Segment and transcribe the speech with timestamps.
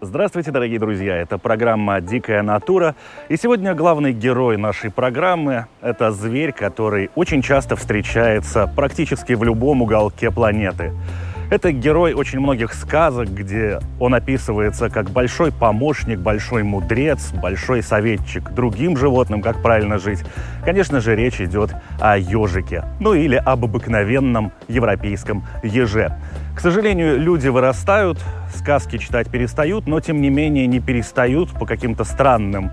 [0.00, 1.16] Здравствуйте, дорогие друзья!
[1.16, 2.94] Это программа «Дикая натура».
[3.28, 9.82] И сегодня главный герой нашей программы– это зверь, который очень часто встречается практически в любом
[9.82, 10.92] уголке планеты–
[11.50, 18.50] это герой очень многих сказок, где он описывается как большой помощник, большой мудрец, большой советчик
[18.50, 20.24] другим животным, как правильно жить.
[20.64, 26.12] Конечно же, речь идет о ежике, ну или об обыкновенном европейском еже.
[26.54, 28.18] К сожалению, люди вырастают,
[28.54, 32.70] сказки читать перестают, но тем не менее не перестают по каким-то странным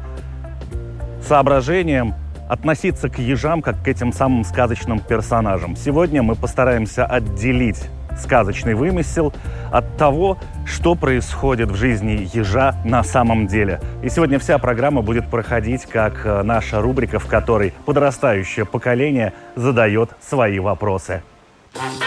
[1.21, 2.13] соображениям
[2.49, 5.75] относиться к ежам как к этим самым сказочным персонажам.
[5.75, 9.33] Сегодня мы постараемся отделить сказочный вымысел
[9.71, 13.81] от того, что происходит в жизни ежа на самом деле.
[14.03, 20.11] И сегодня вся программа будет проходить как э, наша рубрика, в которой подрастающее поколение задает
[20.21, 21.21] свои вопросы.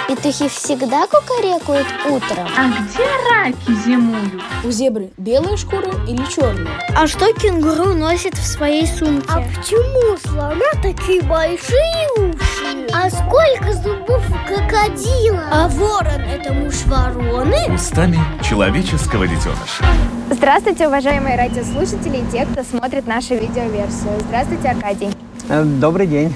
[0.09, 2.48] Петухи всегда кукарекают утром.
[2.56, 4.42] А где раки зимуют?
[4.64, 6.81] У зебры белая шкура или черная?
[6.97, 9.29] А что кенгуру носит в своей сумке?
[9.29, 12.47] А почему слона такие большие уши?
[12.92, 15.42] А сколько зубов у крокодила?
[15.50, 17.56] А ворон– это муж вороны?
[17.75, 19.84] Устами человеческого детеныша.
[20.30, 24.19] Здравствуйте, уважаемые радиослушатели и те, кто смотрит нашу видеоверсию.
[24.28, 25.11] Здравствуйте, Аркадий.
[25.50, 26.34] Э, добрый день.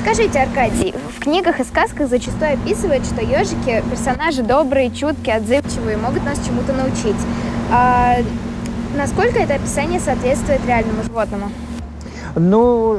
[0.00, 6.24] Скажите, Аркадий, в книгах и сказках зачастую описывают, что ежики– персонажи добрые, чуткие, отзывчивые, могут
[6.24, 7.20] нас чему-то научить.
[7.72, 8.18] А
[8.96, 11.50] насколько это описание соответствует реальному животному?
[12.38, 12.98] Ну,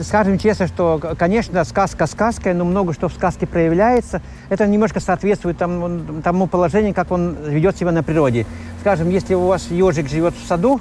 [0.00, 4.20] скажем честно, что, конечно, сказка сказкой, но много что в сказке проявляется.
[4.48, 8.46] Это немножко соответствует тому, тому положению, как он ведет себя на природе.
[8.80, 10.80] Скажем, если у вас ежик живет в саду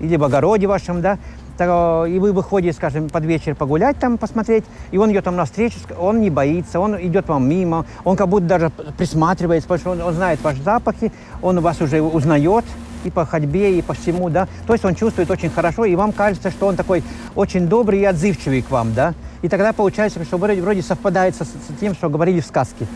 [0.00, 1.18] или в огороде вашем, да,
[1.60, 6.20] и вы выходите, скажем, под вечер погулять там, посмотреть, и он идет там навстречу, он
[6.20, 10.14] не боится, он идет вам мимо, он как будто даже присматривается, потому что он, он
[10.14, 12.64] знает ваши запахи, он вас уже узнает
[13.04, 14.48] и по ходьбе, и по всему, да.
[14.66, 17.02] То есть он чувствует очень хорошо, и вам кажется, что он такой
[17.34, 19.14] очень добрый и отзывчивый к вам, да.
[19.42, 21.50] И тогда получается, что вроде, вроде совпадает со, с
[21.80, 22.86] тем, что говорили в сказке.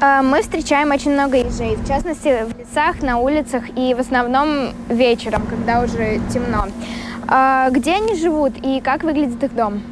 [0.00, 4.70] А, мы встречаем очень много ежей, в частности, в лесах, на улицах и в основном
[4.88, 6.66] вечером, когда уже темно.
[7.28, 9.82] А где они живут и как выглядит их дом?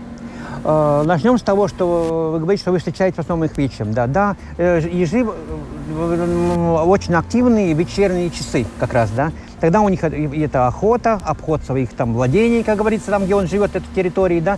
[0.64, 3.92] А, начнем с того, что вы говорите, что вы встречаете в основном их вечером.
[3.92, 9.32] Да, да, э, ежи э, очень активные вечерние часы как раз, да.
[9.60, 13.74] Тогда у них это охота, обход своих там владений, как говорится, там, где он живет,
[13.74, 14.56] этой территории, да.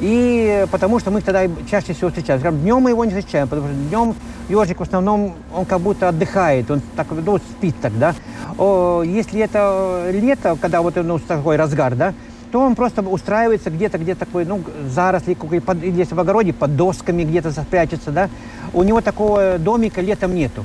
[0.00, 2.40] И потому что мы тогда чаще всего встречаем.
[2.40, 4.14] Скажем, днем мы его не встречаем, потому что днем
[4.48, 8.14] ежик в основном, он как будто отдыхает, он так, ну, спит тогда.
[8.56, 12.14] О, если это лето, когда вот ну, такой разгар, да,
[12.56, 17.22] то он просто устраивается где-то, где такой, ну, заросли, под, если в огороде, под досками
[17.22, 18.30] где-то спрячется, да.
[18.72, 20.64] У него такого домика летом нету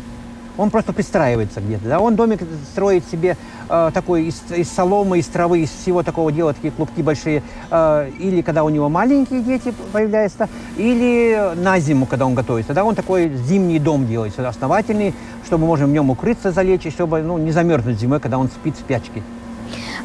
[0.57, 1.88] он просто пристраивается где-то.
[1.88, 2.00] Да?
[2.00, 2.41] Он домик
[2.72, 3.35] строит себе
[3.69, 7.41] э, такой из, из соломы, из травы, из всего такого делает такие клубки большие.
[7.72, 12.68] Э, или когда у него маленькие дети появляются, или на зиму, когда он готовится.
[12.68, 15.16] Тогда он такой зимний дом делает, основательный,
[15.46, 18.80] чтобы можно в нем укрыться, залечь, чтобы ну, не замерзнуть зимой, когда он спит в
[18.80, 19.24] спячке.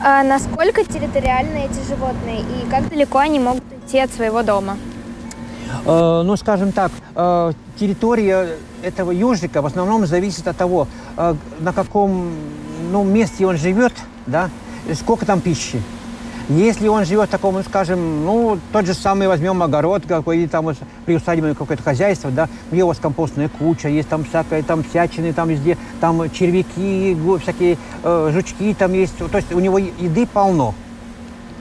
[0.03, 4.77] А насколько территориальны эти животные и как далеко они могут идти от своего дома?
[5.84, 10.87] Э, ну, скажем так, э, территория этого ежика в основном зависит от того,
[11.17, 12.31] э, на каком
[12.91, 13.93] ну, месте он живет,
[14.27, 14.51] да,
[14.95, 15.83] сколько там пищи.
[16.49, 20.47] Если он живет в таком, ну, скажем, ну, тот же самый возьмем огород какой, или
[20.47, 20.69] там
[21.05, 25.49] приусадебное какое-то хозяйство, да, где у вас компостная куча, есть там всякое, там всячины, там
[25.49, 30.75] везде, там червяки, всякие э, жучки там есть, то есть у него еды полно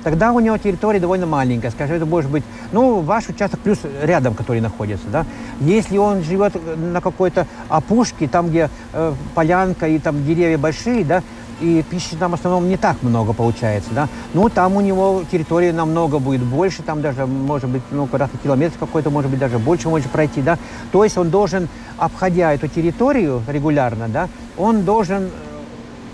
[0.05, 1.71] тогда у него территория довольно маленькая.
[1.71, 5.25] Скажем, это может быть, ну, ваш участок плюс рядом, который находится, да.
[5.59, 11.23] Если он живет на какой-то опушке, там, где э, полянка и там деревья большие, да,
[11.61, 14.07] и пищи там в основном не так много получается, да.
[14.33, 18.77] Ну, там у него территория намного будет больше, там даже, может быть, ну, квадратный километр
[18.79, 20.57] какой-то, может быть, даже больше может пройти, да.
[20.91, 21.67] То есть он должен,
[21.97, 25.29] обходя эту территорию регулярно, да, он должен э,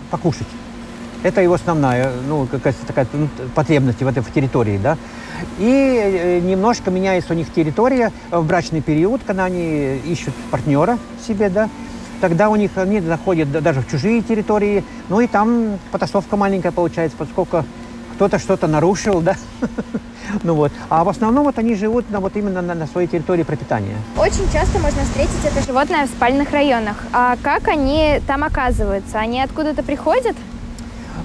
[0.10, 0.48] покушать.
[1.24, 4.80] Это его основная ну, какая-то такая ну, потребность в этой в территории.
[4.80, 4.98] Да?
[5.60, 10.98] И э, немножко меняется у них территория в брачный период, когда они ищут партнера
[11.28, 11.70] себе, да,
[12.22, 17.18] тогда у них они заходят даже в чужие территории, ну и там потасовка маленькая получается,
[17.18, 17.66] поскольку
[18.16, 19.36] кто-то что-то нарушил, да.
[20.44, 20.72] ну вот.
[20.90, 23.96] А в основном вот они живут на, вот именно на, на своей территории пропитания.
[24.16, 26.98] Очень часто можно встретить это животное в спальных районах.
[27.12, 29.18] А как они там оказываются?
[29.18, 30.38] Они откуда-то приходят?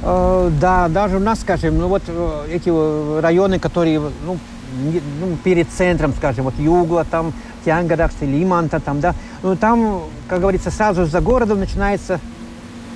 [0.03, 4.39] Э, да, даже у нас, скажем, ну вот э, эти э, районы, которые ну,
[5.21, 7.33] ну, перед центром, скажем, вот Югла, там,
[7.67, 12.21] Тянгадакс или Иманта, там, да, ну там, как говорится, сразу за городом начинается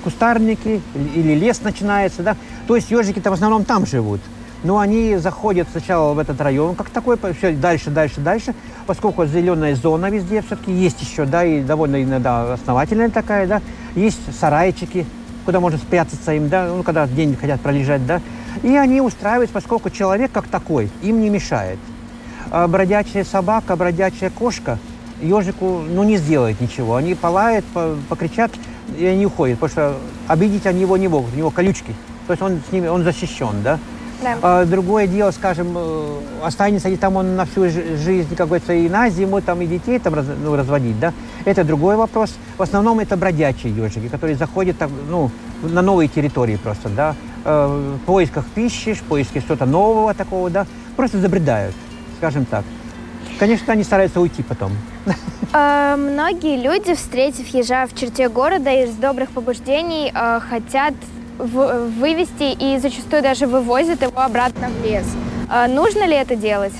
[0.03, 2.37] кустарники или лес начинается, да,
[2.67, 4.21] то есть ежики-то в основном там живут.
[4.63, 9.75] Но они заходят сначала в этот район, как такой, все дальше, дальше, дальше, поскольку зеленая
[9.75, 13.61] зона везде все-таки есть еще, да, и довольно иногда основательная такая, да,
[13.95, 15.05] есть сарайчики,
[15.45, 18.21] куда можно спрятаться им, да, ну, когда день хотят пролежать, да,
[18.63, 21.79] и они устраиваются, поскольку человек как такой им не мешает.
[22.51, 24.77] А бродячая собака, бродячая кошка
[25.21, 26.95] ежику, ну, не сделает ничего.
[26.95, 27.63] Они полают,
[28.09, 28.51] покричат,
[28.97, 31.95] и они уходят, потому что обидеть они его не могут, у него колючки.
[32.27, 33.79] То есть он с ними, он защищен, да?
[34.21, 34.37] Да.
[34.41, 38.87] А, другое дело, скажем, э, останется ли там он на всю жизнь, как говорится, и
[38.87, 41.11] на зиму, там, и детей там раз, ну, разводить, да?
[41.45, 42.35] Это другой вопрос.
[42.57, 45.31] В основном это бродячие ежики, которые заходят там, ну,
[45.63, 47.15] на новые территории просто, да?
[47.45, 50.67] Э, в поисках пищи, в поиске что-то нового такого, да?
[50.95, 51.73] Просто забредают,
[52.21, 52.63] скажем так.
[53.39, 54.71] Конечно, они стараются уйти потом.
[55.53, 60.93] Э, многие люди, встретив ежа в черте города из добрых побуждений, э, хотят
[61.39, 65.05] вывести и зачастую даже вывозят его обратно в лес.
[65.49, 66.73] А нужно ли это делать?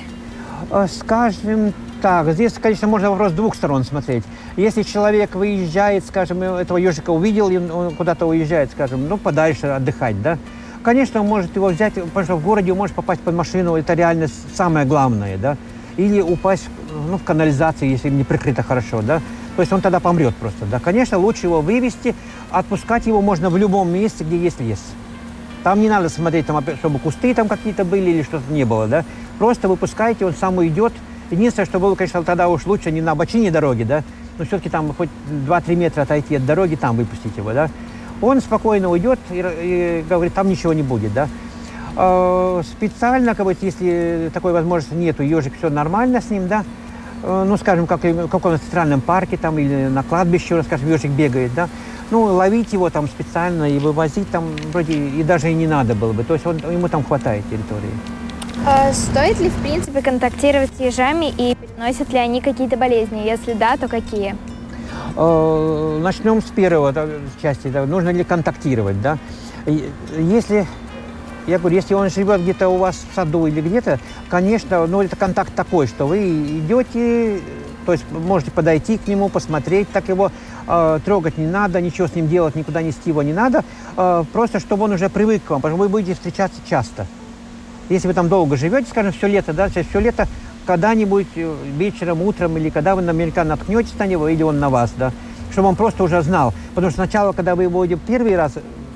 [0.70, 4.24] Э, скажем так, здесь, конечно, можно вопрос с двух сторон смотреть.
[4.56, 10.22] Если человек выезжает, скажем, этого ежика увидел, и он куда-то уезжает, скажем, ну, подальше отдыхать,
[10.22, 10.38] да,
[10.82, 14.28] конечно, он может его взять, потому что в городе может попасть под машину, это реально
[14.54, 15.58] самое главное, да,
[15.98, 16.70] или упасть
[17.10, 19.22] ну, в канализацию, если не прикрыто хорошо, да,
[19.56, 20.66] то есть он тогда помрет просто.
[20.66, 20.80] Да?
[20.80, 22.16] Конечно, лучше его вывести,
[22.52, 24.80] отпускать его можно в любом месте, где есть лес.
[25.64, 28.88] Там не надо смотреть, там, чтобы кусты там какие-то были или что-то не было.
[28.88, 29.06] Да?
[29.38, 30.94] Просто выпускайте, он сам уйдет.
[31.30, 34.04] Единственное, что было, конечно, тогда уж лучше не на обочине дороги, да,
[34.38, 35.08] но все-таки там хоть
[35.48, 37.70] 2-3 метра отойти от дороги, там выпустить его, да.
[38.22, 41.28] Он спокойно уйдет и, и говорит, там ничего не будет, да.
[41.98, 46.64] Э, специально, как бы, если такой возможности нету, ежик, все нормально с ним, да,
[47.24, 51.54] Э, ну, скажем, как в каком-то центральном парке там или на кладбище, скажем, ежик бегает,
[51.54, 51.70] да,
[52.10, 56.14] ну, ловить его там специально и вывозить там вроде и даже и не надо было
[56.14, 56.24] бы.
[56.24, 57.92] То есть он, ему там хватает территории.
[58.66, 63.22] А стоит ли, в принципе, контактировать с ежами и переносят ли они какие-то болезни?
[63.26, 64.36] Если да, то какие?
[65.16, 66.94] Э, начнем с первого
[67.42, 67.68] части.
[67.68, 69.18] Да, нужно ли контактировать, да?
[70.18, 70.68] Если
[71.48, 74.00] я говорю, если он живет где-то у вас в саду или где-то,
[74.30, 76.20] конечно, ну, это контакт такой, что вы
[76.60, 77.40] идете,
[77.86, 80.32] то есть можете подойти к нему, посмотреть, так его
[80.68, 83.64] э, трогать не надо, ничего с ним делать, никуда нести его не надо,
[83.98, 87.08] э, просто чтобы он уже привык к вам, потому что вы будете встречаться часто.
[87.90, 90.28] Если вы там долго живете, скажем, все лето, да, все лето,
[90.66, 94.94] когда-нибудь э, вечером, утром или когда вы наверняка наткнетесь на него, или он на вас,
[94.98, 95.12] да,
[95.52, 96.54] чтобы он просто уже знал.
[96.76, 98.54] Потому что сначала, когда вы его первый раз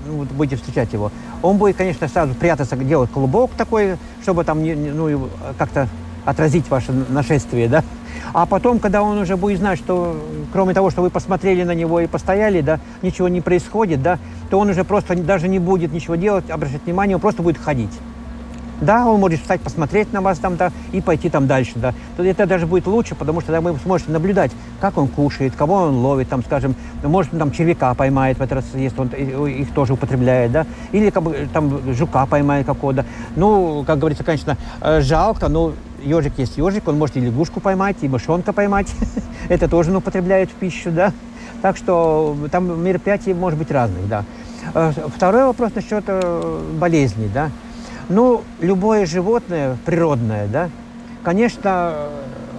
[0.08, 5.30] ну, будете встречать его, он будет, конечно, сразу прятаться, делать клубок такой, чтобы там ну,
[5.58, 5.88] как-то
[6.26, 7.84] отразить ваше нашествие, да.
[8.34, 10.20] А потом, когда он уже будет знать, что
[10.52, 14.20] кроме того, что вы посмотрели на него и постояли, да, ничего не происходит, да,
[14.50, 17.92] то он уже просто даже не будет ничего делать, обращать внимание, он просто будет ходить.
[18.82, 21.94] Да, он может встать, посмотреть на вас там, да, и пойти там дальше, да.
[22.18, 24.52] То это даже будет лучше, потому что тогда вы сможете наблюдать,
[24.82, 28.58] как он кушает, кого он ловит, там, скажем, может, он там червяка поймает в этот
[28.58, 29.08] раз, если он
[29.48, 33.06] их тоже употребляет, да, или как бы, там жука поймает какого-то.
[33.36, 37.98] Ну, как говорится, конечно, э, жалко, но ежик есть ежик, он может и лягушку поймать,
[38.02, 38.94] и мышонка поймать.
[39.50, 41.14] это тоже он употребляет в пищу, да.
[41.62, 44.26] Так что там мероприятий может быть разных, да.
[44.74, 47.50] Э, второй вопрос насчет э, болезней, да.
[48.10, 50.70] Ну, любое животное природное, да,
[51.24, 51.94] конечно,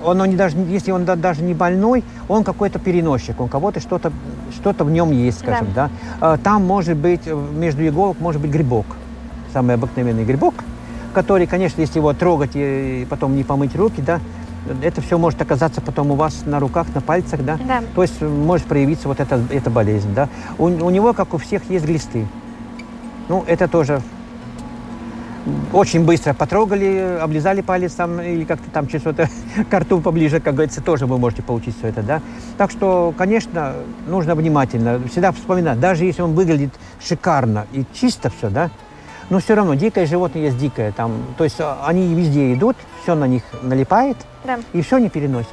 [0.04, 4.12] он, он не даже, если он даже не больной, он какой-то переносчик, он кого-то что-то
[4.52, 5.90] что в нем есть, скажем, да.
[6.20, 6.36] да.
[6.38, 8.86] Там может быть, между иголок может быть грибок,
[9.52, 10.54] самый обыкновенный грибок,
[11.14, 14.20] который, конечно, если его трогать и потом не помыть руки, да,
[14.82, 17.58] это все может оказаться потом у вас на руках, на пальцах, да?
[17.66, 17.82] Да.
[17.94, 20.28] То есть может проявиться вот эта, эта болезнь, да?
[20.58, 22.26] У, у него, как у всех, есть глисты.
[23.28, 24.02] Ну, это тоже
[25.72, 29.28] очень быстро потрогали, облизали палец там или как-то там что-то
[29.70, 32.22] к рту поближе, как говорится, тоже вы можете получить все это, да.
[32.58, 33.74] Так что, конечно,
[34.06, 38.70] нужно внимательно, всегда вспоминать, даже если он выглядит шикарно и чисто все, да,
[39.30, 43.26] но все равно дикое животное есть дикое, там, то есть они везде идут, все на
[43.26, 44.58] них налипает, да.
[44.72, 45.50] и все не переносят.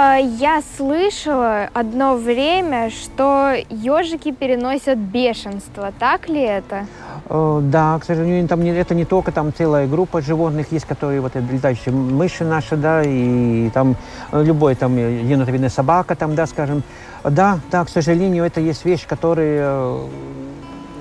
[0.00, 5.92] А, я слышала одно время, что ежики переносят бешенство.
[5.98, 6.86] Так ли это?
[7.28, 11.20] Э, да, к сожалению, там не, это не только там целая группа животных есть, которые
[11.20, 13.96] вот летающие мыши наши, да, и там
[14.30, 16.84] любой там енотовидная собака, там, да, скажем.
[17.24, 20.08] Да, да, к сожалению, это есть вещь, которая, э,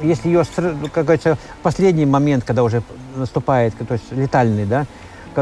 [0.01, 0.43] если ее,
[0.91, 2.81] как говорится, последний момент, когда уже
[3.15, 4.87] наступает, то есть летальный, да,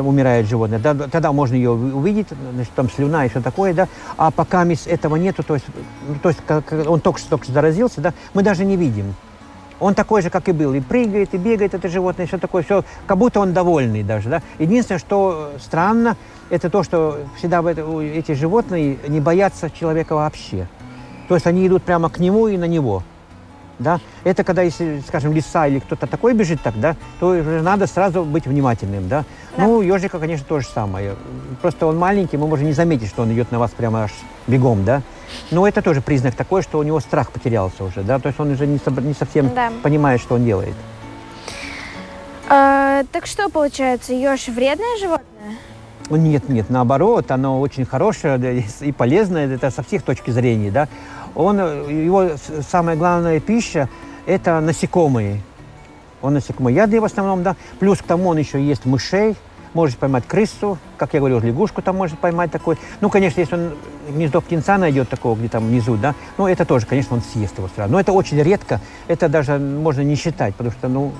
[0.02, 3.88] умирает животное, да, тогда можно ее увидеть, значит, там слюна и все такое, да,
[4.18, 5.66] а пока этого нету, то есть,
[6.08, 9.16] ну, то есть как он только что, только что заразился, да, мы даже не видим.
[9.80, 12.86] Он такой же, как и был, и прыгает, и бегает это животное, все такое, все,
[13.08, 14.42] как будто он довольный даже, да.
[14.58, 16.16] Единственное, что странно,
[16.50, 20.68] это то, что всегда эти животные не боятся человека вообще.
[21.28, 23.04] То есть они идут прямо к нему и на него.
[23.79, 24.00] Да?
[24.24, 29.08] Это когда, если, скажем, лиса или кто-то такой бежит тогда, то надо сразу быть внимательным.
[29.08, 29.25] Да?
[29.58, 29.63] Да.
[29.63, 31.15] Ну, ежика, конечно, то же самое.
[31.62, 34.12] Просто он маленький, мы можем не заметить, что он идет на вас прямо аж
[34.48, 35.01] бегом, да?
[35.51, 38.20] Но это тоже признак такой, что у него страх потерялся уже, да?
[38.20, 39.72] То есть он уже не, не совсем да.
[39.84, 40.75] понимает, что он делает.
[42.48, 45.25] А, так что получается, еж вредное животное?
[46.10, 50.88] Нет, нет, наоборот, оно очень хорошее и полезное, это со всех точки зрения, да.
[51.36, 52.32] Он, его
[52.68, 53.89] самая главная пища–
[54.25, 55.42] это насекомые.
[56.22, 57.56] Он насекомоядный в основном, да.
[57.80, 59.36] Плюс к тому он еще ест мышей,
[59.74, 62.77] может поймать крысу, как я говорил, лягушку там может поймать такой.
[63.01, 63.74] Ну, конечно, если он
[64.10, 67.92] гнездо птенца найдет такого где-то внизу, да, ну, это тоже, конечно, он съест его сразу.
[67.92, 71.12] Но это очень редко, это даже можно не считать, потому что, ну,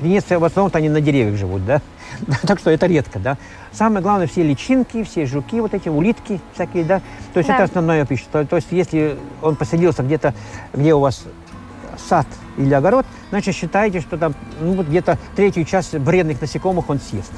[0.00, 1.82] Венеция в основном-то они на деревьях живут, да?
[2.46, 3.36] так что это редко, да.
[3.72, 7.00] Самое главное, все личинки, все жуки, вот эти улитки всякие, да.
[7.32, 7.54] То есть да.
[7.54, 8.26] это основная пища.
[8.30, 10.34] То, то есть если он поселился где-то,
[10.72, 11.24] где у вас
[12.08, 12.26] сад
[12.56, 17.32] или огород, значит считайте, что там ну, вот где-то третью часть вредных насекомых он съест.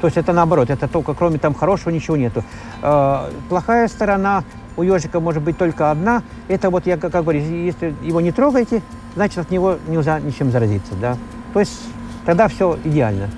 [0.00, 2.42] То есть это наоборот, это только кроме там хорошего ничего нету.
[2.82, 4.44] Э, плохая сторона
[4.76, 6.22] у ежика может быть только одна.
[6.48, 8.82] Это вот я как говорю, если его не трогаете,
[9.14, 11.16] значит от него нельзя ничем заразиться, да.
[11.52, 11.78] То есть
[12.24, 13.28] тогда все идеально.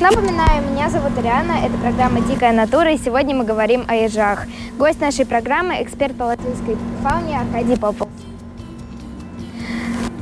[0.00, 4.46] Напоминаю, меня зовут Ариана, это программа «Дикая натура», и сегодня мы говорим о ежах.
[4.78, 8.08] Гость нашей программы– эксперт по латинской фауне Аркадий Попов.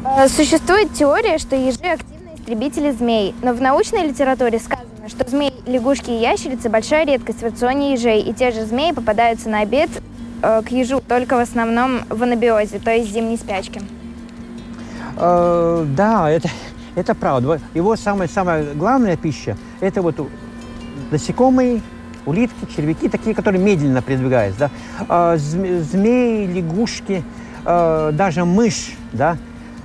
[0.03, 5.53] Э, существует теория, что ежи– активные истребители змей, но в научной литературе сказано, что змеи,
[5.67, 9.91] лягушки и ящерицы– большая редкость в рационе ежей, и те же змеи попадаются на обед
[10.43, 13.83] э, к ежу только в основном в анабиозе, то есть зимней спячке.
[15.19, 16.49] Э, да, это,
[16.97, 17.61] это правда.
[17.75, 20.17] Его самая-самая главная пища– это вот
[21.13, 21.83] насекомые,
[22.25, 24.71] улитки, червяки, такие, которые медленно передвигаются.
[25.09, 25.35] Да?
[25.35, 27.23] Э, змеи, лягушки,
[27.65, 29.37] э, даже мышь, да,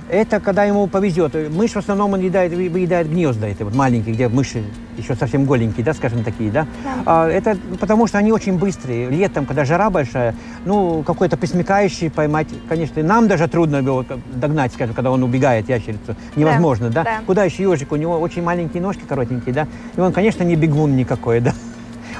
[0.08, 1.34] это когда ему повезет.
[1.50, 4.62] Мышь в основном он едает, выедает гнезда, это вот маленькие, где мыши
[4.96, 6.66] еще совсем голенькие, да, скажем такие, да.
[6.84, 6.90] да.
[7.06, 9.08] А, это потому что они очень быстрые.
[9.08, 14.04] Летом, когда жара большая, ну, какой-то присмыкающий поймать, конечно, нам даже трудно его
[14.34, 16.16] догнать, скажем, когда он убегает, ящерицу.
[16.36, 17.04] Невозможно, да.
[17.04, 17.18] да?
[17.18, 17.20] да.
[17.26, 17.92] Куда еще ежик?
[17.92, 19.66] У него очень маленькие ножки коротенькие, да.
[19.96, 21.54] И он, конечно, не бегун никакой, да.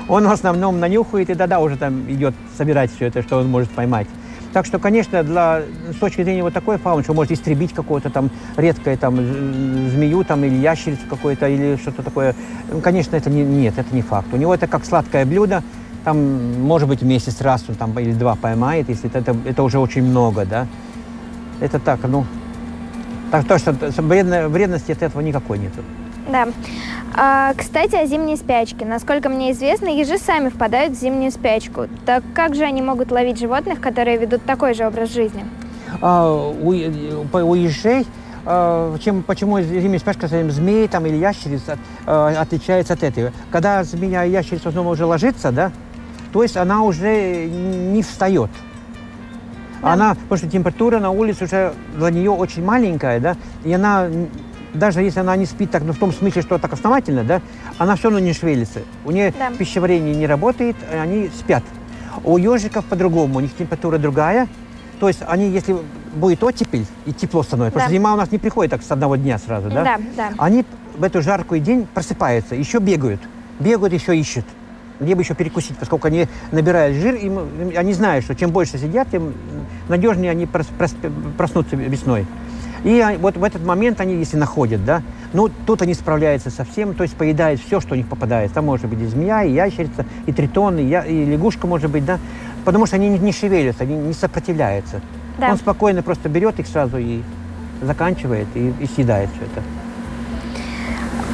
[0.08, 3.70] Он в основном нанюхает и да-да уже там идет собирать все это, что он может
[3.70, 4.06] поймать.
[4.52, 5.62] Так что, конечно, для,
[5.94, 10.44] с точки зрения вот такой фауны, что может истребить какое-то там редкое там змею там,
[10.44, 12.34] или ящерицу какое-то, или что-то такое,
[12.70, 14.28] ну, конечно, это не, нет, это не факт.
[14.32, 15.62] У него это как сладкое блюдо,
[16.04, 19.78] там, может быть, месяц раз он там или два поймает, если это, это, это уже
[19.78, 20.66] очень много, да.
[21.60, 22.26] Это так, ну,
[23.30, 25.72] так то, что вредности от этого никакой нет.
[26.28, 26.48] Да.
[27.14, 28.84] А, кстати, о зимней спячке.
[28.84, 31.86] Насколько мне известно, ежи сами впадают в зимнюю спячку.
[32.06, 35.44] Так как же они могут ловить животных, которые ведут такой же образ жизни?
[36.00, 38.06] А, у, у ежей
[38.44, 43.32] а, чем, почему зимняя спячка с змеи там, или ящериц от, а, отличается от этого?
[43.50, 45.70] Когда змея и ящерица снова уже ложится, да,
[46.32, 48.50] то есть она уже не встает.
[49.80, 49.92] Да.
[49.92, 54.08] Она, потому что температура на улице уже для нее очень маленькая, да, и она
[54.74, 57.40] даже если она не спит так, ну, в том смысле, что так основательно, да,
[57.78, 58.80] она все равно не шевелится.
[59.04, 59.50] У нее да.
[59.50, 61.62] пищеварение не работает, они спят.
[62.24, 64.48] У ежиков по-другому, у них температура другая.
[65.00, 65.76] То есть они, если
[66.14, 67.84] будет оттепель и тепло становится, да.
[67.84, 69.82] потому что зима у нас не приходит так с одного дня сразу, да?
[69.82, 70.30] Да, да.
[70.38, 70.64] Они
[70.96, 73.20] в эту жаркую день просыпаются, еще бегают.
[73.58, 74.44] Бегают, еще ищут.
[75.00, 79.08] Где бы еще перекусить, поскольку они набирают жир, и они знают, что чем больше сидят,
[79.10, 79.32] тем
[79.88, 80.94] надежнее они прос, прос,
[81.36, 82.26] проснутся весной.
[82.84, 86.94] И вот в этот момент они, если находят, да, ну, тут они справляются со всем,
[86.94, 88.52] то есть поедают все, что у них попадает.
[88.52, 92.04] Там может быть и змея, и ящерица, и тритон, и, я, и лягушка может быть,
[92.04, 92.18] да,
[92.64, 95.00] потому что они не, не шевелятся, они не сопротивляются.
[95.38, 95.52] Да.
[95.52, 97.22] Он спокойно просто берет их сразу и
[97.80, 99.62] заканчивает, и, и съедает все это.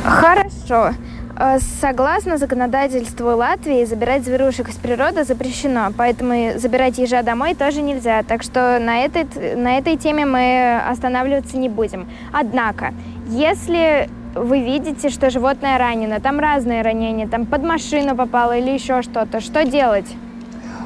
[0.05, 0.95] Хорошо.
[1.41, 8.25] Э, согласно законодательству Латвии, забирать зверушек из природы запрещено, поэтому забирать ежа домой тоже нельзя.
[8.25, 12.09] Так что на этой, на этой теме мы останавливаться не будем.
[12.33, 12.93] Однако,
[13.29, 19.03] если вы видите, что животное ранено, там разные ранения, там под машину попало или еще
[19.03, 20.07] что-то, что делать?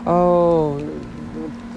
[0.04, 0.78] Э,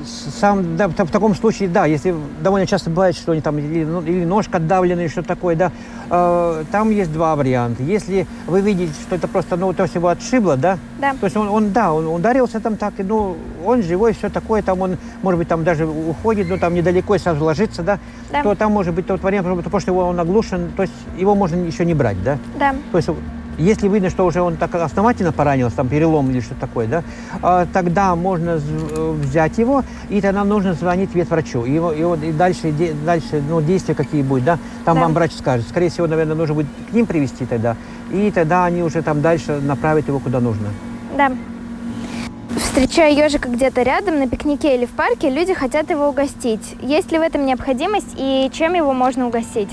[0.05, 4.01] сам, да, в таком случае, да, если довольно часто бывает, что они там или, ну,
[4.01, 5.71] или ножка отдавленная, что такое, да,
[6.07, 7.83] там есть два варианта.
[7.83, 11.13] Если вы видите, что это просто, ну, то есть его отшибло, да, да.
[11.13, 14.81] то есть он, он да, он ударился там так, ну, он живой, все такое, там
[14.81, 17.99] он, может быть, там даже уходит, ну, там недалеко и сразу ложится, да,
[18.31, 18.43] да.
[18.43, 21.55] то там может быть тот вариант, потому что его он оглушен, то есть его можно
[21.55, 22.37] еще не брать, да.
[22.59, 22.75] Да.
[22.91, 23.09] То есть
[23.57, 27.03] если видно, что уже он так основательно поранился, там перелом или что-то такое, да,
[27.41, 28.59] а, тогда можно
[29.21, 31.65] взять его, и тогда нужно звонить ветврачу.
[31.65, 32.73] И, его, и, вот, и дальше,
[33.05, 35.01] дальше ну, действия какие будут, да, там да.
[35.01, 35.67] вам врач скажет.
[35.67, 37.75] Скорее всего, наверное, нужно будет к ним привести тогда,
[38.11, 40.67] и тогда они уже там дальше направят его куда нужно.
[41.17, 41.31] Да.
[42.57, 46.75] Встречая ежика где-то рядом, на пикнике или в парке, люди хотят его угостить.
[46.81, 49.69] Есть ли в этом необходимость и чем его можно угостить?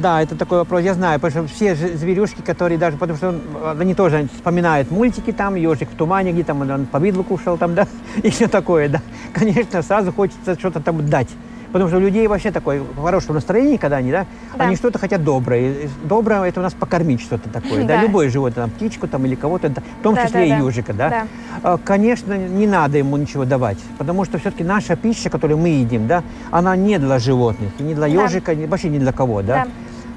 [0.00, 3.80] Да, это такой вопрос, я знаю, потому что все зверюшки, которые даже, потому что он,
[3.80, 7.74] они тоже вспоминают мультики там, ежик в тумане, где там он по видлу кушал там,
[7.74, 7.86] да,
[8.22, 9.00] и все такое, да.
[9.32, 11.28] Конечно, сразу хочется что-то там дать.
[11.72, 14.26] Потому что у людей вообще такое хорошее настроение, когда они, да,
[14.56, 14.64] да.
[14.64, 15.74] они что-то хотят доброе.
[16.04, 19.34] Доброе это у нас покормить что-то такое, да, да любое животное, там, птичку там или
[19.34, 21.08] кого-то, в том да, числе да, и ежика, да.
[21.10, 21.26] да.
[21.62, 26.06] А, конечно, не надо ему ничего давать, потому что все-таки наша пища, которую мы едим,
[26.06, 28.66] да, она не для животных, не для ежика, да.
[28.66, 29.64] вообще не для кого, да.
[29.64, 29.68] да.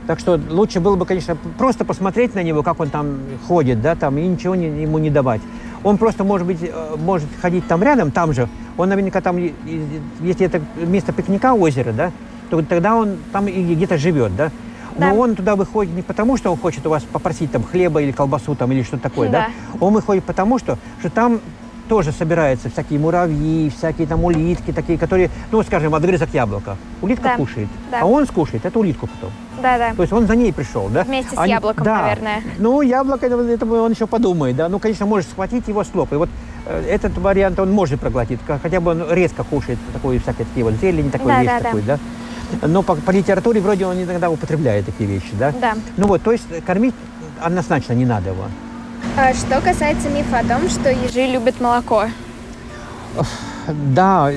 [0.07, 3.95] Так что лучше было бы, конечно, просто посмотреть на него, как он там ходит, да,
[3.95, 5.41] там, и ничего не, ему не давать.
[5.83, 8.47] Он просто, может быть, э, может ходить там рядом, там же.
[8.77, 12.11] Он наверняка там, если это место пикника, озеро, да,
[12.49, 14.51] то тогда он там и где-то живет, да.
[14.97, 15.13] Но да.
[15.13, 18.55] он туда выходит не потому, что он хочет у вас попросить там хлеба или колбасу
[18.55, 19.47] там или что-то такое, да.
[19.47, 19.85] да.
[19.85, 21.39] Он выходит потому, что, что там
[21.87, 26.77] тоже собираются всякие муравьи, всякие там улитки такие, которые, ну, скажем, отгрызок яблока.
[27.01, 27.35] Улитка да.
[27.35, 28.01] кушает, да.
[28.01, 29.31] а он скушает эту улитку потом.
[29.61, 29.93] Да, да.
[29.93, 31.03] То есть он за ней пришел, да?
[31.03, 32.01] Вместе с Они, яблоком, да.
[32.01, 32.41] наверное.
[32.57, 34.69] Ну, яблоко, это он еще подумает, да.
[34.69, 36.11] Ну, конечно, может схватить его с лоб.
[36.11, 36.29] И вот
[36.65, 40.75] э, этот вариант он может проглотить, хотя бы он резко кушает такой всякие такие вот
[40.75, 41.99] зелень, такой да, вещь да, такой, да.
[42.61, 42.67] да.
[42.67, 45.53] Но по, по литературе вроде он иногда употребляет такие вещи, да?
[45.59, 45.73] Да.
[45.97, 46.95] Ну вот, то есть кормить
[47.41, 48.43] однозначно не надо его.
[49.17, 52.05] А что касается мифа о том, что ежи любят молоко,
[53.67, 54.31] да,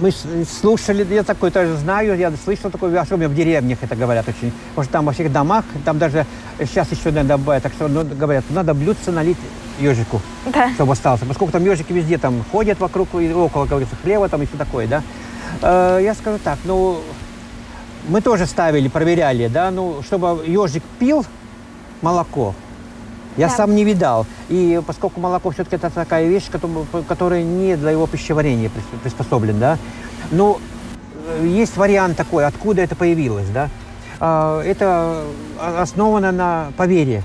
[0.00, 0.12] мы
[0.44, 4.52] слушали, я такой тоже знаю, я слышал такое, особенно в деревнях это говорят очень.
[4.70, 6.26] Потому что там во всех домах, там даже
[6.58, 9.38] сейчас еще надо так что ну, говорят, надо блюдце налить
[9.78, 10.70] ежику, да.
[10.74, 11.24] чтобы остался.
[11.26, 14.86] Поскольку там ежики везде там ходят вокруг и около, говорится, хлева там и все такое,
[14.86, 15.02] да.
[15.62, 17.00] Э, я скажу так, ну,
[18.08, 21.24] мы тоже ставили, проверяли, да, ну, чтобы ежик пил
[22.02, 22.54] молоко,
[23.36, 23.54] я да.
[23.54, 24.26] сам не видал.
[24.48, 26.48] И поскольку молоко все-таки это такая вещь,
[27.08, 28.70] которая не для его пищеварения
[29.02, 29.78] приспособлена, да.
[30.30, 30.58] Ну,
[31.40, 33.68] э, есть вариант такой, откуда это появилось, да.
[34.20, 35.22] А, это
[35.60, 37.22] основано на поверье.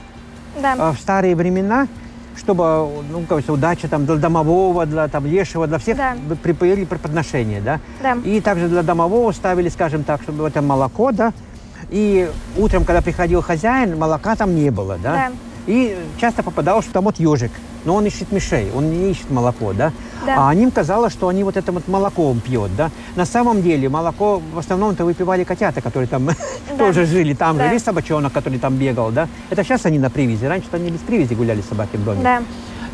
[0.61, 0.75] Да.
[0.77, 1.87] А, в старые времена,
[2.35, 6.15] чтобы, ну, как удача там для домового, для там лешего, для всех да.
[6.41, 7.79] припоели преподношения, да.
[8.01, 8.17] да.
[8.23, 11.33] И также для домового ставили, скажем так, чтобы это молоко, да.
[11.89, 15.13] И утром, когда приходил хозяин, молока там не было, да.
[15.13, 15.31] да.
[15.69, 17.51] И часто попадалось, что там вот ежик,
[17.85, 19.91] но он ищет мишей, он не ищет молоко, да?
[20.25, 20.49] да.
[20.49, 22.89] А им казалось, что они вот это вот молоко он пьет, да?
[23.15, 26.33] На самом деле молоко в основном-то выпивали котята, которые там да.
[26.79, 27.67] тоже жили, там да.
[27.67, 29.27] жили собачонок, который там бегал, да?
[29.51, 32.23] Это сейчас они на привязи, раньше они без привязи гуляли собаки в доме.
[32.23, 32.41] Да.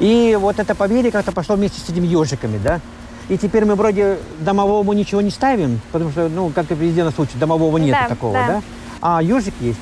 [0.01, 2.81] И вот это поверье как-то пошло вместе с этими ежиками, да?
[3.29, 7.11] И теперь мы вроде домовому ничего не ставим, потому что, ну, как и везде на
[7.11, 8.47] случай, домового нет да, такого, да?
[8.47, 8.61] да?
[8.99, 9.79] А ежик есть.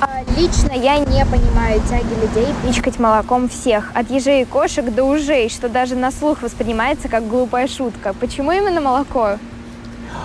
[0.00, 5.04] А, лично я не понимаю тяги людей пичкать молоком всех, от ежей и кошек до
[5.04, 8.14] ужей, что даже на слух воспринимается как глупая шутка.
[8.20, 9.38] Почему именно молоко?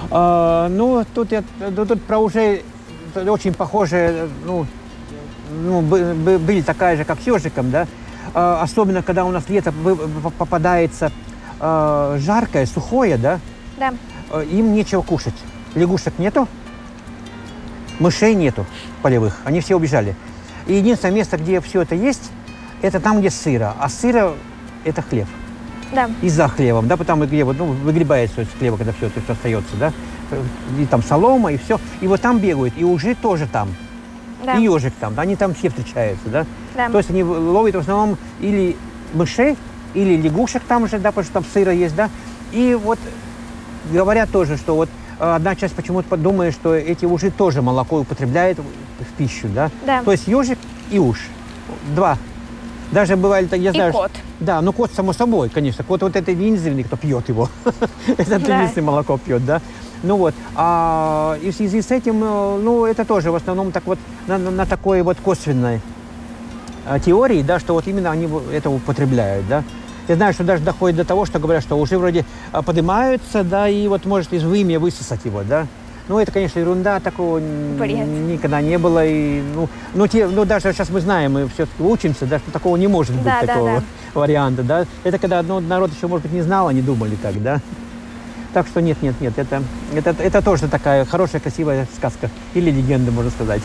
[0.10, 1.44] А, ну, тут, я,
[1.76, 2.66] тут про ужей
[3.16, 4.66] очень похожие, ну,
[5.52, 7.88] ну, были такая же, как с ежиком, да.
[8.34, 9.74] А, особенно, когда у нас лето
[10.38, 11.12] попадается
[11.60, 13.40] а, жаркое, сухое, да.
[13.78, 13.94] Да.
[14.32, 15.36] А, им нечего кушать.
[15.76, 16.48] Лягушек нету,
[18.02, 18.66] мышей нету
[19.02, 20.16] полевых, они все убежали.
[20.68, 22.32] И единственное место, где все это есть,
[22.82, 23.76] это там, где сыро.
[23.80, 24.34] А сыро–
[24.84, 25.28] это хлеб.
[25.92, 26.10] Да.
[26.22, 29.76] И за хлебом, да, потому где вот, ну, выгребается с хлеба, когда все все остается,
[29.78, 29.94] да.
[30.80, 31.80] И там солома, и все.
[32.00, 33.70] И вот там бегают, и ужи тоже там.
[34.46, 34.56] Да.
[34.56, 36.46] И ежик там, они там все встречаются, да.
[36.76, 36.90] да.
[36.90, 38.76] То есть они ловят в основном или
[39.14, 39.58] мышей,
[39.94, 42.10] или лягушек там же, да, потому что там сыро есть, да.
[42.52, 42.98] И вот
[43.92, 44.90] говорят тоже, что вот
[45.22, 49.70] одна часть почему-то думает, что эти ужи тоже молоко употребляют в пищу, да?
[49.86, 50.04] Да.
[50.04, 50.58] То есть ежик
[50.90, 51.20] и уж.
[51.96, 52.18] Два.
[52.92, 53.94] Даже бывали, я И знаю...
[53.94, 54.12] кот.
[54.40, 55.84] Да, ну кот само собой, конечно.
[55.84, 57.48] Кот вот это единственный, кто пьет его.
[58.18, 58.58] Это Да.
[58.58, 59.62] единственное молоко пьет, да.
[60.04, 63.84] Ну вот, а и в связи с этим, э, ну это тоже в основном так
[63.86, 65.80] вот на, на- такой вот косвенной
[66.88, 69.64] а, теории, да, что вот именно они это употребляют, да.
[70.12, 73.70] Я знаю, что даже доходит до того, что говорят, что уже вроде а, поднимаются, да,
[73.70, 75.68] и вот может из вымя высосать его, да.
[76.10, 78.06] Ну, это, конечно, ерунда, такого Бред.
[78.06, 79.06] никогда не было.
[79.06, 82.76] И, ну, ну, те, ну, даже сейчас мы знаем, мы все-таки учимся, да, что такого
[82.76, 83.84] не может быть, Да, да, такого да.
[84.20, 84.86] варианта, да.
[85.06, 87.62] Это когда ну, народ еще, может быть, не знал, они думали так, да.
[88.54, 92.30] Так что нет, нет, нет, это, это, это тоже такая хорошая, красивая сказка.
[92.54, 93.62] Или легенда, можно сказать.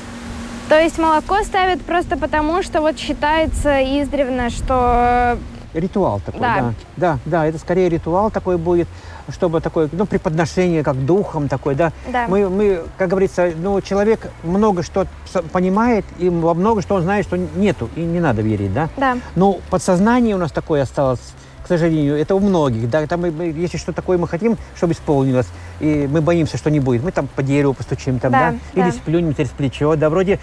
[0.69, 5.39] То есть молоко ставят просто потому, что вот считается издревно, что
[5.81, 6.57] Ритуал такой, Да.
[6.57, 6.75] да.
[6.97, 8.89] Да, да, это скорее ритуал такой будет,
[9.29, 11.93] чтобы такое, ну, преподношение как духом такой, да.
[12.11, 12.27] Да.
[12.29, 15.07] Мы, мы, как говорится, ну, человек много что
[15.53, 18.89] понимает, и во много что он знает, что нету, и не надо верить, да.
[18.97, 19.19] да.
[19.35, 21.21] Но подсознание у нас такое осталось,
[21.63, 25.49] к сожалению, это у многих, да, там, если что такое мы хотим, чтобы исполнилось,
[25.81, 28.83] и мы боимся, что не будет, мы там по дереву постучим, там, Да, да, да.
[28.83, 30.39] или сплюнем через плечо, да, вроде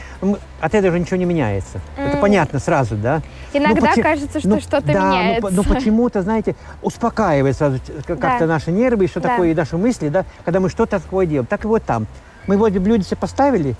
[0.59, 1.79] от этого же ничего не меняется.
[1.97, 2.21] Это М.
[2.21, 3.21] понятно сразу, да.
[3.53, 5.41] Иногда почи- кажется, что ну, что-то да, ну, меняется.
[5.41, 8.29] по- Ну, почему-то, знаете, успокаивает сразу ч- как- Да.
[8.29, 9.29] как-то наши нервы, и что Да.
[9.29, 11.45] такое, и наши мысли, да, когда мы что-то такое делаем.
[11.45, 12.07] Так и вот там.
[12.47, 13.75] Мы вроде блюдце поставили,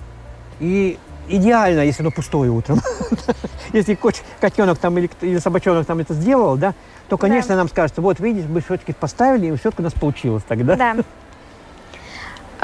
[0.60, 2.80] и идеально, если оно пустое утром.
[3.74, 3.98] Если
[4.40, 6.74] котенок там или собачонок там это сделал, да,
[7.10, 10.76] то, конечно, нам скажется, вот видишь, мы все-таки поставили, и все-таки у нас получилось тогда.
[10.76, 10.96] Да.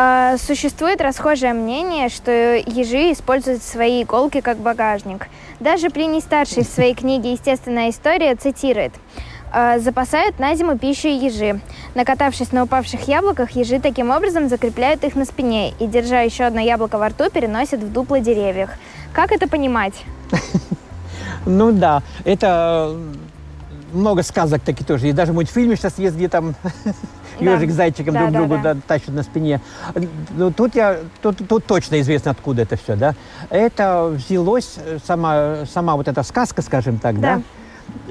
[0.02, 5.28] А, Существует расхожее мнение, что ежи используют свои иголки как багажник.
[5.60, 8.94] Даже Плиний старший в своей книге «Естественная история» цитирует
[9.52, 11.60] «А, «Запасают на зиму пищу ежи.
[11.96, 16.62] Накатавшись на упавших яблоках, ежи таким образом закрепляют их на спине и, держа еще одно
[16.62, 18.70] яблоко во рту, переносят в дупло деревьях».
[19.12, 19.96] Как это понимать?
[21.46, 22.96] Ну да, это
[23.92, 25.10] много сказок таких тоже.
[25.10, 26.56] И даже мультфильмы сейчас есть, где там.
[27.40, 29.62] ежик с зайчиком друг другу тащат на спине.
[30.36, 33.16] Ну, тут, я, тут, тут точно известно, откуда это все, да.
[33.50, 37.42] Это взялось, э, сама, сама вот эта сказка, скажем так, да, Да.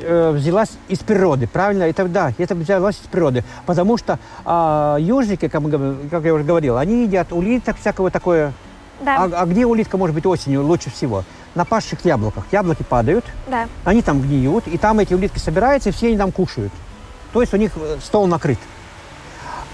[0.03, 1.85] э, взялась из природы, правильно?
[1.85, 3.45] Это, да, это взялось из природы.
[3.67, 8.53] Потому что а, ежики, как, мы как я уже говорил, они едят улиток, всякого такое.
[9.01, 11.23] Да, А, а где улитка может быть осенью лучше всего?
[11.55, 12.45] На пасших яблоках.
[12.53, 16.33] Яблоки падают, да, они там гниют, и там эти улитки собираются, и все они там
[16.33, 16.73] кушают.
[17.33, 18.59] То есть у них э, стол накрыт.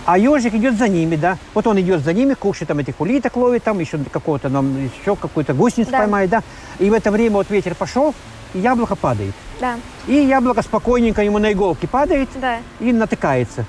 [0.07, 1.39] А ежик идет за ними, да.
[1.55, 5.17] Вот он идет за ними, кушает там этих улиток, ловит там, еще какого-то нам, еще
[5.17, 5.99] какую-то гусеницу Да.
[5.99, 6.43] поймает, да.
[6.79, 8.15] И в это время вот ветер пошел,
[8.53, 9.35] и яблоко падает.
[9.61, 12.59] да, И яблоко спокойненько ему на иголке падает да.
[12.81, 13.65] и натыкается.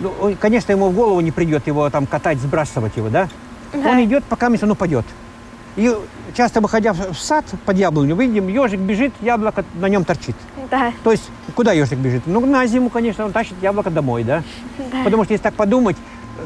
[0.00, 3.28] Ну, он, конечно, ему в голову не придет его там катать, сбрасывать его, да?
[3.72, 3.90] Да.
[3.90, 5.04] Он идет, пока он упадет.
[5.76, 5.90] И
[6.36, 10.36] часто, выходя в сад под яблоню, видим, ежик бежит, яблоко на нем торчит.
[10.70, 12.22] Да, То есть, куда ежик бежит?
[12.26, 14.42] Ну, на зиму, конечно, он тащит яблоко домой, да?
[14.78, 15.02] да.
[15.04, 15.96] Потому что, если так подумать,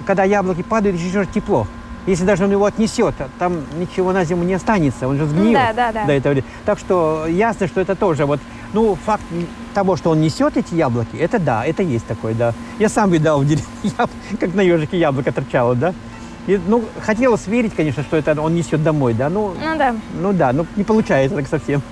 [0.06, 1.66] когда яблоки падают, еще же тепло.
[2.06, 5.54] Если даже он его отнесет, а там ничего на зиму не останется, он же сгниет
[5.54, 6.04] Да, да, да.
[6.06, 6.32] до этого.
[6.34, 6.50] времени.
[6.64, 8.38] Так что ясно, что это тоже вот,
[8.72, 9.24] ну, факт
[9.74, 12.54] того, что он несет эти яблоки, это да, это есть такой, да.
[12.78, 13.66] Я сам видал в деревне,
[14.40, 15.94] как на ежике яблоко торчало, да.
[16.46, 19.94] И, ну, хотелось верить, конечно, что это он несет домой, да, ну, Ну да.
[20.20, 21.82] ну да, ну не получается так совсем.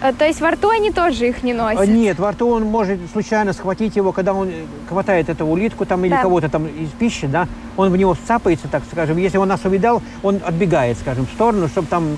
[0.00, 1.88] Э, То есть во рту они тоже их не А, носят?
[1.88, 4.52] Нет, во рту он может случайно схватить его, когда он э,
[4.88, 6.22] хватает эту улитку там или Да.
[6.22, 9.16] кого-то там из пищи, да, он в него цапается, так скажем.
[9.16, 12.16] Если он нас увидал, он отбегает, скажем, в сторону, чтобы там,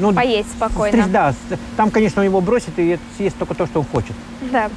[0.00, 0.94] ну, Поесть спокойно.
[0.98, 1.34] стрес- да,
[1.78, 4.12] там, конечно, он его бросит и съест только то, что он хочет.
[4.52, 4.68] Да.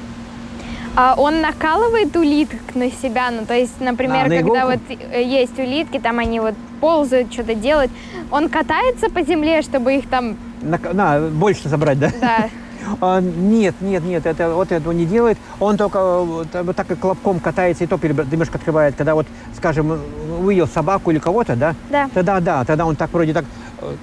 [0.94, 4.66] А он накалывает улиток на себя, ну то есть, например, А, на когда иголку?
[4.66, 7.90] вот э, есть улитки, там они вот ползают, что-то делают,
[8.30, 12.10] он катается по земле, чтобы их там, На, на, больше забрать, да?
[12.20, 12.48] да,
[13.00, 15.38] А, нет, нет, нет, это, вот этого не делает.
[15.60, 19.14] Он только э, вот, э, вот так и клопком катается, и то немножко открывает, когда
[19.14, 19.26] вот,
[19.56, 19.98] скажем,
[20.40, 21.74] увидел собаку или кого-то, да?
[21.90, 22.10] Да.
[22.12, 23.44] Тогда да, тогда он так вроде так,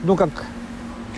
[0.03, 0.29] ну как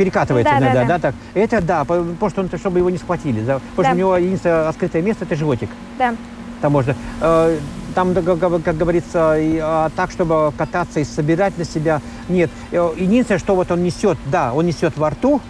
[0.02, 0.88] перекатывается Да, да, иногда, да.
[0.88, 1.16] да, так.
[1.36, 3.42] Это да, по- потому что он, чтобы его не схватили.
[3.42, 3.60] да.
[3.76, 3.92] Потому что Да.
[3.92, 5.70] у него единственное открытое место это животик.
[6.00, 6.16] да,
[6.62, 6.96] Там можно.
[7.22, 7.60] э,
[7.94, 12.00] Там, да, как говорится, и, а, так, чтобы кататься и собирать на себя.
[12.30, 12.50] Нет.
[12.72, 15.42] Э, Единственное, что вот он несет, да, он несет во рту,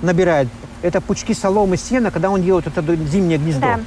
[0.00, 0.46] набирает,
[0.82, 3.60] это пучки соломы, сена, когда он делает это зимнее гнездо.
[3.60, 3.80] Да.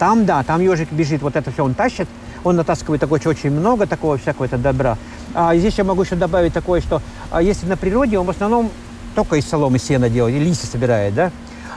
[0.00, 2.08] Там, да, там ежик бежит, вот это все он тащит,
[2.42, 4.98] он натаскивает такое очень много такого всякого это добра.
[5.34, 8.70] А здесь я могу еще добавить такое, что а, если на природе, он в основном
[9.14, 11.30] только из соломы сена делает, и листья собирает, да.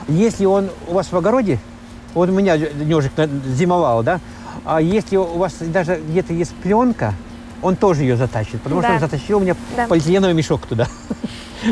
[0.08, 1.58] Если он у вас в огороде,
[2.14, 4.20] вот у меня ежик на- зимовал, да,
[4.64, 7.14] а если у вас даже где-то есть пленка,
[7.62, 8.88] он тоже ее затащит, потому Да.
[8.88, 9.86] что он затащил мне Да.
[9.86, 10.86] полиэтиленовый мешок туда.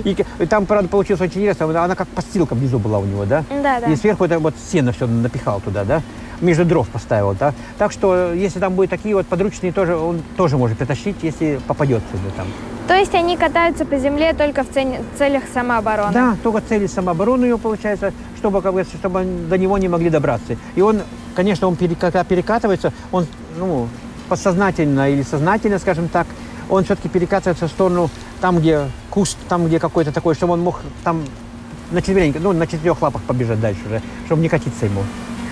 [0.05, 0.15] И
[0.49, 3.45] там, правда, получилось очень интересно, она как постилка внизу была у него, да?
[3.63, 3.87] Да, да.
[3.87, 6.03] И сверху это вот сено все напихал туда, да?
[6.41, 7.55] Между дров поставил, да?
[7.79, 12.03] Так что, если там будут такие вот подручные, тоже, он тоже может притащить, если попадет
[12.13, 12.47] сюда там.
[12.89, 16.13] То есть они катаются по земле только в целях самообороны?
[16.13, 20.57] Да, только цели самообороны ее получается, чтобы, как говорится, чтобы до него не могли добраться.
[20.77, 21.03] И он,
[21.35, 23.27] конечно, он когда перекатывается, он,
[23.59, 23.89] ну,
[24.29, 26.27] подсознательно или сознательно, скажем так,
[26.69, 30.81] он все-таки перекатывается в сторону там, где куст, там, где какой-то такой, чтобы он мог
[31.03, 31.25] там
[31.91, 35.03] на четвереньках, ну, на четырех лапах побежать дальше уже, чтобы не катиться ему.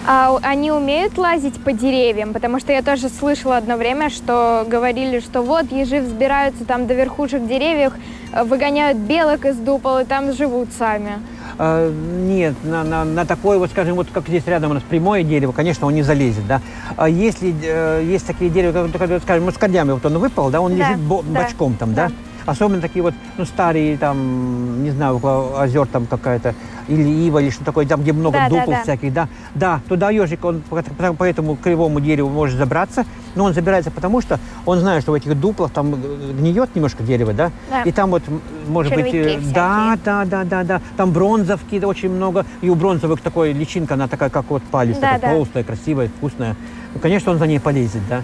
[0.06, 2.32] А они умеют лазить по деревьям?
[2.34, 6.92] Потому что я тоже слышала одно время, что говорили, что вот ежи взбираются там до
[6.94, 7.94] верхушек деревьев,
[8.32, 11.12] э, выгоняют белок из дупол и там живут сами.
[11.56, 15.22] А, нет, на, на, на такое, вот скажем, вот как здесь рядом у нас прямое
[15.22, 16.60] дерево, конечно, он не залезет, да.
[16.96, 20.88] А если э, есть такие дерева, как, скажем, мускардями, вот он выпал, да, он Да,
[20.88, 22.08] лежит бо- да, бочком там, да.
[22.08, 22.14] да.
[22.46, 26.54] Особенно такие вот, ну, старые, там, не знаю, около озер там какая-то,
[26.88, 28.82] или ива, или что такое, там, где много Да, да, дупл да.
[28.82, 29.28] всяких, да.
[29.54, 30.82] Да, туда ежик, он по,
[31.14, 35.14] по- этому кривому дереву может забраться, но он забирается потому, что он знает, что в
[35.14, 37.82] этих дуплах там э, гниет немножко дерево, да, Да.
[37.82, 38.22] и там вот,
[38.68, 40.04] может быть, Червяки э, да, всякие.
[40.04, 40.80] да, да, да, да.
[40.98, 42.44] Там бронзовки очень много.
[42.60, 45.36] И у бронзовых такой личинка, она такая, как вот палец, Да, такая да.
[45.38, 46.56] толстая, красивая, вкусная.
[46.92, 48.20] Ну, конечно, он за ней полезет, да.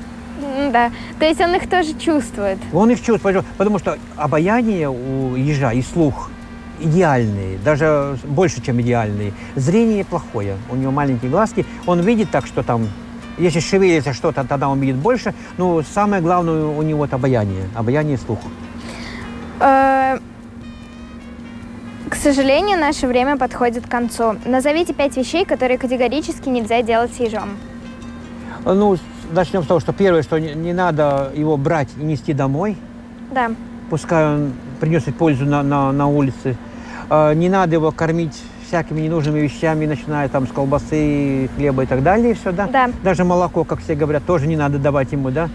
[0.70, 0.90] Да.
[1.18, 2.58] То есть он их тоже чувствует.
[2.72, 6.30] Он их чувствует, потому что обаяние у ежа и слух
[6.80, 9.32] идеальные, даже больше, чем идеальные.
[9.56, 12.88] Зрение плохое, у него маленькие глазки, он видит так, что там,
[13.38, 18.14] если шевелится что-то, тогда он видит больше, но самое главное у него это обаяние, обаяние
[18.14, 18.38] и слух.
[19.60, 20.18] Э,
[22.08, 24.36] К сожалению, наше время подходит к концу.
[24.46, 27.58] Назовите пять вещей, которые категорически нельзя делать с ежом.
[28.64, 28.96] Ну,
[29.32, 32.76] начнем с того, что первое, что не, не надо его брать и нести домой,
[33.32, 33.50] Да.
[33.90, 36.56] пускай он принесет пользу на, на, на улице.
[37.08, 42.02] А, Не надо его кормить всякими ненужными вещами, начиная там с колбасы, хлеба и так
[42.02, 42.66] далее, все, да?
[42.68, 42.90] Да.
[43.02, 45.48] Даже молоко, как все говорят, тоже не надо давать ему, да?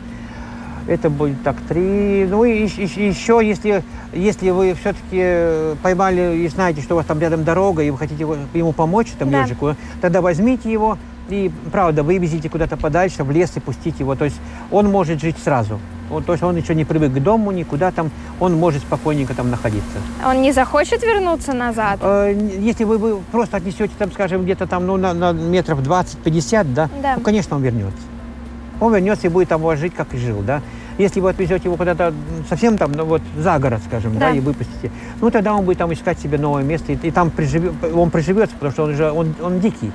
[0.87, 2.27] Это будет так три.
[2.29, 3.83] Ну и, ещ- еще, если,
[4.13, 8.19] если вы все-таки поймали и знаете, что у вас там рядом дорога, и вы хотите
[8.19, 9.41] его- ему помочь, там, Да.
[9.43, 10.97] ежику, тогда возьмите его
[11.29, 14.15] и, правда, вывезите куда-то подальше, в лес и пустите его.
[14.15, 14.39] То есть
[14.71, 15.79] он может жить сразу.
[16.11, 19.49] Он, то есть он еще не привык к дому, никуда там, он может спокойненько там
[19.49, 19.97] находиться.
[20.23, 21.99] Он не захочет вернуться назад?
[22.01, 26.73] Э, Если вы, вы просто отнесете там, скажем, где-то там, ну, на, на метров 20-50,
[26.75, 27.15] да, Да.
[27.15, 27.97] ну, конечно, он вернется.
[28.79, 30.61] Он вернется и будет там жить, как и жил, да.
[30.99, 32.13] Если вы отвезете его куда-то
[32.47, 34.31] совсем там, ну, вот за город, скажем, да, Да.
[34.31, 37.73] и выпустите, ну, тогда он будет там искать себе новое место, и, и там приживе-
[37.93, 39.91] он приживется, потому что он уже, он, он дикий.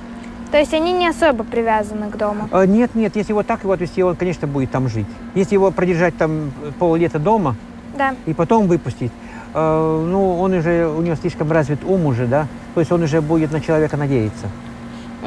[0.51, 2.49] То есть они не особо привязаны к дому?
[2.51, 5.07] Э, Нет, нет, если вот так его отвезти, он, конечно, будет там жить.
[5.33, 7.55] Если его продержать там пол-лета дома,
[7.97, 8.15] Да.
[8.25, 9.11] и потом выпустить,
[9.53, 13.21] э, ну, он уже, у него слишком развит ум уже, да, то есть он уже
[13.21, 14.47] будет на человека надеяться.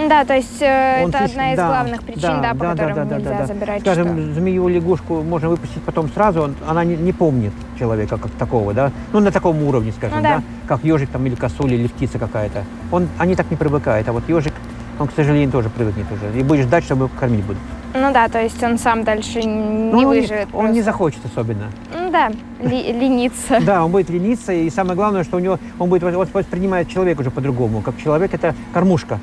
[0.08, 3.08] Да, то есть э, Он это слишком- одна из да, главных причин, да, по которым
[3.08, 3.46] да, нельзя да, да.
[3.46, 4.34] забирать Скажем, что.
[4.40, 8.90] змею, лягушку можно выпустить потом сразу, он- она не, не помнит человека как такого, да,
[9.12, 10.36] ну, на таком уровне, скажем, Ну да.
[10.38, 12.64] да, как ежик там или косуля, или птица какая-то.
[12.90, 14.52] Он, они так не привыкают, а вот ежик,
[14.98, 17.60] он, к сожалению, тоже привыкнет уже, и будет ждать, чтобы его кормить будут.
[17.94, 20.48] Ну да, то есть он сам дальше н- Ну, не он выживет.
[20.52, 21.66] Он не захочет особенно.
[21.96, 22.28] Ну да,
[22.60, 23.60] ли- лениться.
[23.60, 27.20] Да, он будет лениться, и самое главное, что у него, он будет вот воспринимать человека
[27.20, 29.18] уже по-другому, как человек это кормушка.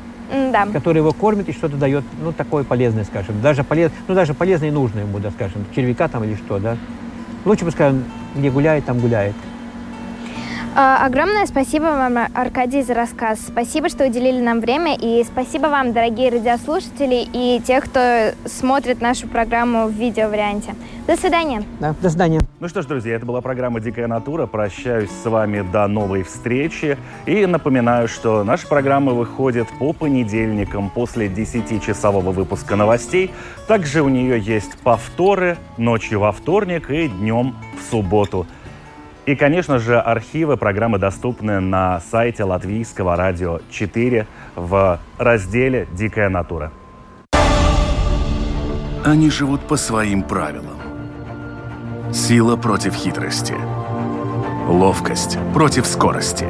[0.53, 0.65] Да.
[0.67, 3.41] который его кормит и что-то дает, ну, такое полезное, скажем.
[3.41, 6.77] Даже, полез, ну, даже полезное и нужное ему, да, скажем, червяка там или что, да.
[7.43, 9.35] Лучше пускай он где гуляет, там гуляет.
[10.73, 13.39] А, Огромное спасибо вам, Аркадий, за рассказ.
[13.45, 14.95] Спасибо, что уделили нам время.
[14.97, 20.73] И спасибо вам, дорогие радиослушатели и те, кто смотрит нашу программу в видеоварианте.
[21.07, 21.63] До свидания.
[21.81, 22.39] Да, до свидания.
[22.61, 24.45] Ну что ж, друзья, это была программа «Дикая натура».
[24.45, 26.97] Прощаюсь с вами до новой встречи.
[27.25, 33.31] И напоминаю, что наша программа выходит по понедельникам после 10-часового выпуска новостей.
[33.67, 38.47] Также у нее есть повторы ночью во вторник и днем в субботу.
[39.25, 46.71] И, конечно же, архивы программы доступны на сайте Латвийского радио 4 в разделе «Дикая натура».
[49.05, 50.77] Они живут по своим правилам.
[52.11, 53.55] Сила против хитрости.
[54.67, 56.45] Ловкость против скорости.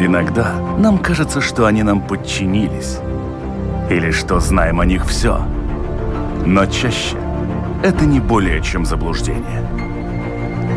[0.00, 2.98] Иногда нам кажется, что они нам подчинились.
[3.88, 5.40] Или что знаем о них все.
[6.44, 7.16] Но чаще
[7.82, 9.89] это не более чем заблуждение.